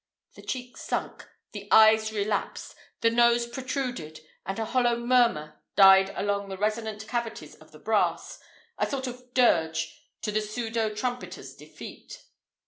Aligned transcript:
The 0.33 0.41
cheeks 0.41 0.81
sunk, 0.81 1.29
the 1.51 1.67
eyes 1.71 2.11
relapsed, 2.11 2.73
the 3.01 3.11
nose 3.11 3.45
protruded, 3.45 4.19
and 4.47 4.57
a 4.57 4.65
hollow 4.65 4.97
murmur 4.97 5.61
died 5.75 6.11
along 6.17 6.49
the 6.49 6.57
resonant 6.57 7.07
cavities 7.07 7.53
of 7.53 7.71
the 7.71 7.77
brass 7.77 8.39
a 8.79 8.87
sort 8.89 9.05
of 9.05 9.35
dirge 9.35 10.07
to 10.23 10.31
the 10.31 10.41
pseudo 10.41 10.95
trumpeter's 10.95 11.53
defeat. 11.55 12.23